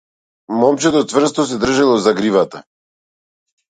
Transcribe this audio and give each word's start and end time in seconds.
Момчето 0.61 1.03
цврсто 1.13 1.47
се 1.53 1.61
држело 1.69 2.03
за 2.09 2.19
гривата. 2.23 2.67